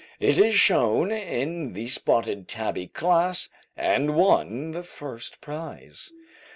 It 0.19 0.39
was 0.39 0.55
shown 0.55 1.11
in 1.11 1.73
the 1.73 1.85
spotted 1.85 2.47
tabby 2.47 2.87
class, 2.87 3.49
and 3.77 4.15
won 4.15 4.71
the 4.71 4.81
first 4.81 5.39
prize. 5.41 6.11